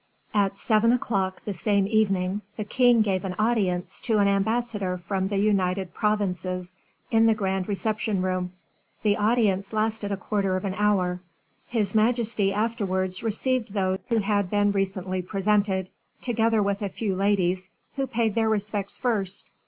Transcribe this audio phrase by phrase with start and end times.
[0.33, 5.27] At seven o'clock the same evening, the king gave an audience to an ambassador from
[5.27, 6.75] the United Provinces,
[7.11, 8.51] in the grand reception room.
[9.03, 11.19] The audience lasted a quarter of an hour.
[11.67, 15.87] His majesty afterwards received those who had been recently presented,
[16.19, 19.51] together with a few ladies, who paid their respects first.